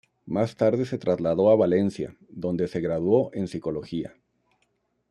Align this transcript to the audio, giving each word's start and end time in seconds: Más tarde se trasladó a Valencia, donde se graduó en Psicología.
Más 0.25 0.55
tarde 0.55 0.87
se 0.87 0.97
trasladó 0.97 1.51
a 1.51 1.55
Valencia, 1.55 2.15
donde 2.27 2.67
se 2.67 2.81
graduó 2.81 3.29
en 3.35 3.47
Psicología. 3.47 4.15